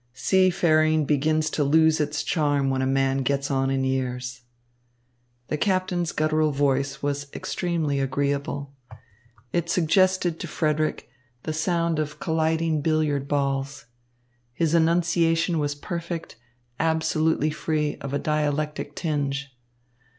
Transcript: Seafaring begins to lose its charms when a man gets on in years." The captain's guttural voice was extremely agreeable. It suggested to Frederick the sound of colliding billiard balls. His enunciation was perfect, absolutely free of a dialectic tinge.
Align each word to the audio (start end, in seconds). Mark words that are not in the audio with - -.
Seafaring 0.15 1.05
begins 1.05 1.51
to 1.51 1.63
lose 1.63 2.01
its 2.01 2.23
charms 2.23 2.71
when 2.71 2.81
a 2.81 2.87
man 2.87 3.19
gets 3.19 3.51
on 3.51 3.69
in 3.69 3.83
years." 3.83 4.41
The 5.49 5.57
captain's 5.59 6.11
guttural 6.11 6.49
voice 6.49 7.03
was 7.03 7.27
extremely 7.35 7.99
agreeable. 7.99 8.73
It 9.53 9.69
suggested 9.69 10.39
to 10.39 10.47
Frederick 10.47 11.07
the 11.43 11.53
sound 11.53 11.99
of 11.99 12.19
colliding 12.19 12.81
billiard 12.81 13.27
balls. 13.27 13.85
His 14.53 14.73
enunciation 14.73 15.59
was 15.59 15.75
perfect, 15.75 16.35
absolutely 16.79 17.51
free 17.51 17.97
of 17.97 18.11
a 18.11 18.17
dialectic 18.17 18.95
tinge. 18.95 19.55